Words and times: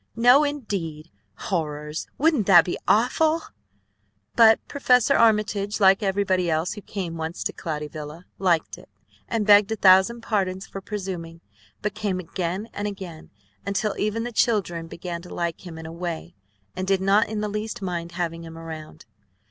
No, 0.15 0.43
indeed! 0.43 1.11
Horrors! 1.35 2.07
Wouldn't 2.17 2.47
that 2.47 2.65
be 2.65 2.75
awful?" 2.87 3.43
But 4.35 4.59
Professor 4.67 5.15
Armitage, 5.15 5.79
like 5.79 6.01
everybody 6.01 6.49
else 6.49 6.73
who 6.73 6.81
came 6.81 7.17
once 7.17 7.43
to 7.43 7.53
Cloudy 7.53 7.87
Villa, 7.87 8.25
liked 8.39 8.79
it, 8.79 8.89
and 9.27 9.45
begged 9.45 9.71
a 9.71 9.75
thousand 9.75 10.21
pardons 10.21 10.65
for 10.65 10.81
presuming, 10.81 11.41
but 11.83 11.93
came 11.93 12.19
again 12.19 12.67
and 12.73 12.87
again, 12.87 13.29
until 13.63 13.95
even 13.99 14.23
the 14.23 14.31
children 14.31 14.87
began 14.87 15.21
to 15.21 15.31
like 15.35 15.67
him 15.67 15.77
in 15.77 15.85
a 15.85 15.93
way, 15.93 16.33
and 16.75 16.87
did 16.87 16.99
not 16.99 17.29
in 17.29 17.41
the 17.41 17.47
least 17.47 17.79
mind 17.83 18.13
having 18.13 18.43
him 18.43 18.57
around. 18.57 19.05